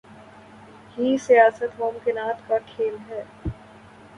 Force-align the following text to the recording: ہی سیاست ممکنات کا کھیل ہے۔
ہی 0.97 1.17
سیاست 1.17 1.79
ممکنات 1.79 2.47
کا 2.47 2.57
کھیل 2.67 2.95
ہے۔ 3.09 3.23